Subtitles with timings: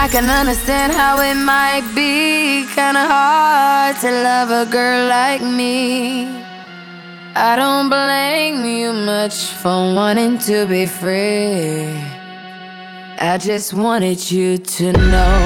[0.00, 6.28] I can understand how it might be kinda hard to love a girl like me.
[7.34, 12.00] I don't blame you much for wanting to be free.
[13.18, 15.36] I just wanted you to know.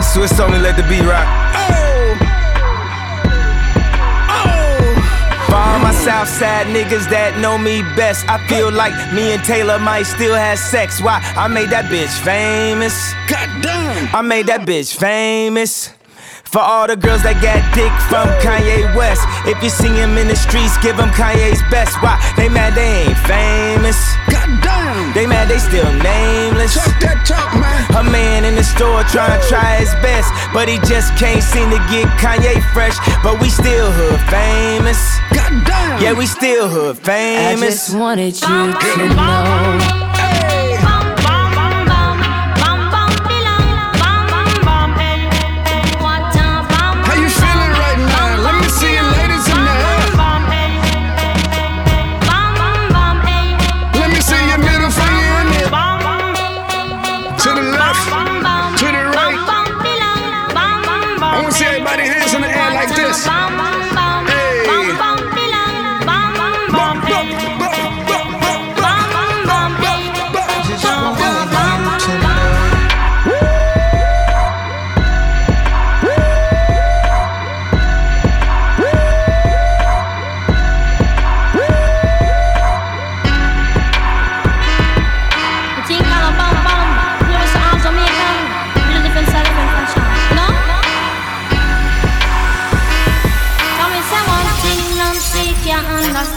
[0.00, 1.39] Swiss only let the beat rock.
[6.20, 10.58] Southside niggas that know me best, I feel like me and Taylor might still have
[10.58, 11.00] sex.
[11.00, 11.16] Why?
[11.32, 12.92] I made that bitch famous.
[13.24, 14.12] Goddamn!
[14.12, 15.96] I made that bitch famous.
[16.44, 19.24] For all the girls that got dick from Kanye West.
[19.48, 21.96] If you see him in the streets, give him Kanye's best.
[22.04, 22.20] Why?
[22.36, 23.96] They mad they ain't famous.
[24.28, 25.16] Goddamn!
[25.16, 26.76] They mad they still nameless.
[26.76, 27.80] Talk that talk, man.
[27.96, 31.72] A man in the store trying to try his best, but he just can't seem
[31.72, 33.00] to get Kanye fresh.
[33.24, 35.00] But we still hood famous.
[36.00, 37.62] Yeah, we still hood famous.
[37.62, 40.09] I just wanted you to know.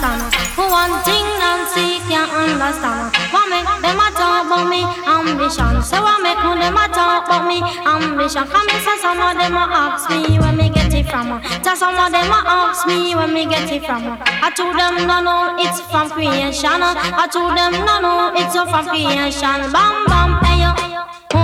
[0.00, 0.43] bump,
[0.74, 3.14] One thing Nancy can't understand.
[3.30, 5.80] What make them a talk about me ambition?
[5.86, 8.42] So what make who them a talk about me ambition?
[8.50, 11.40] Come me say some of them a ask me where me get it from.
[11.62, 14.18] Just some of them a ask me where me get it from.
[14.18, 16.82] I told them no no it's from creation.
[16.82, 19.70] I told them no no it's from creation.
[19.70, 20.74] Bam bam hey yo,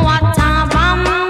[0.03, 1.30] what a bam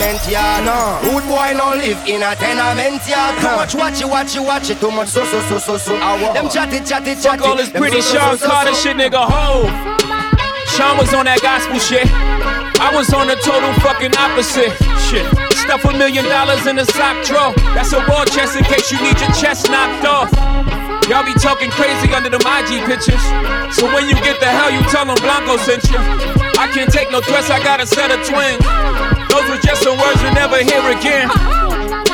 [0.00, 0.64] tenement yard.
[0.64, 1.00] No.
[1.04, 3.36] Rude boy no live in a tenement yard.
[3.40, 4.80] Too much watch it, watch it, watch it.
[4.80, 5.92] Too much so so so so so.
[6.32, 7.38] Them chatty chatty chatty.
[7.38, 9.20] Fuck all this pretty so, Shawn so, so, Carter shit, nigga.
[9.20, 9.68] Ho.
[10.76, 12.08] Shawn was on that gospel shit.
[12.80, 14.72] I was on the total fucking opposite
[15.10, 15.26] shit.
[15.60, 17.52] Stuff a million dollars in a sock drawer.
[17.76, 20.32] That's a war chest in case you need your chest knocked off.
[21.08, 23.20] Y'all be talking crazy under them IG pictures.
[23.74, 25.98] So when you get the hell, you tell them Blanco sent you.
[26.56, 29.19] I can't take no threats, I got a set of twins.
[29.30, 31.30] Those were just some words you'll never hear again.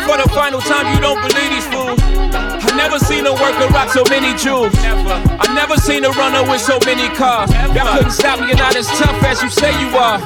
[0.06, 1.98] For the final time, you don't believe these fools.
[1.98, 4.72] I never seen a worker rock so many jewels.
[4.76, 7.50] I never seen a runner with so many cars.
[7.74, 10.20] Y'all couldn't stop me, you're not as tough as you say you are.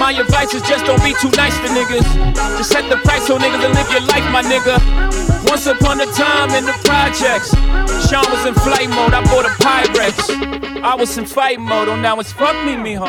[0.00, 2.06] My advice is just don't be too nice to niggas.
[2.58, 5.35] Just set the price on niggas and live your life, my nigga.
[5.56, 7.50] Once upon a time in the projects,
[8.10, 10.82] Shawn was in flight mode, I bought a Pyrex.
[10.82, 13.06] I was in fight mode, oh now it's fuck me, mijo.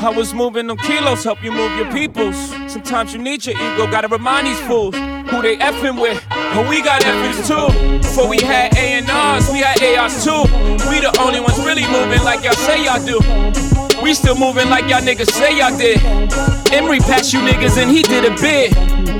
[0.00, 2.34] I was moving them kilos, help you move your peoples.
[2.72, 6.24] Sometimes you need your ego, gotta remind these fools who they effing with.
[6.30, 7.98] But we got effings too.
[7.98, 10.44] Before we had A&Rs, we had ARs too.
[10.88, 13.81] We the only ones really moving like y'all say y'all do.
[14.02, 16.02] We still moving like y'all niggas say y'all did.
[16.74, 18.72] Emory passed you niggas and he did a bid.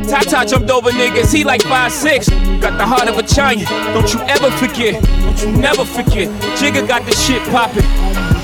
[0.08, 2.60] Tata jumped over niggas, he like 5'6.
[2.60, 5.00] Got the heart of a giant, don't you ever forget.
[5.00, 6.28] Don't you never forget.
[6.58, 7.86] Jigga got the shit poppin'.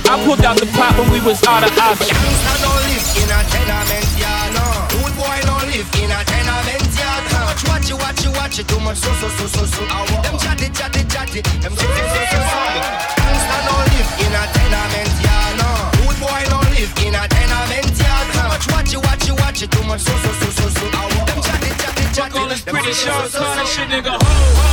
[0.07, 2.15] I pulled out the pop when we was out of options.
[2.15, 4.55] I don't live in a tenement yard.
[4.55, 4.65] No.
[5.03, 7.29] Rude boy no live in a tenement yard.
[7.67, 8.69] Watch watch watch it.
[8.69, 9.83] Too much so so so so so.
[10.23, 11.43] Them chatty chatty chatty.
[11.61, 12.78] Them so so so so
[22.95, 23.39] so, so, son, so.
[23.41, 24.11] that shit nigga.
[24.11, 24.68] Ho, ho.